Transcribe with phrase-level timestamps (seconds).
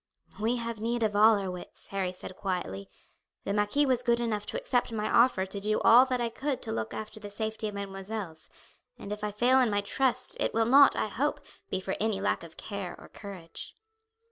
[0.39, 2.89] "We have need of all our wits," Harry said quietly.
[3.43, 6.59] "The marquis was good enough to accept my offer to do all that I could
[6.63, 8.49] to look after the safety of mesdemoiselles,
[8.97, 12.19] and if I fail in my trust it will not, I hope, be from any
[12.19, 13.77] lack of care or courage."